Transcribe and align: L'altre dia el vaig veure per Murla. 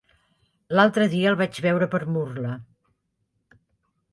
L'altre 0.77 1.05
dia 1.11 1.27
el 1.33 1.37
vaig 1.41 1.59
veure 1.65 1.89
per 1.93 2.01
Murla. 2.15 2.55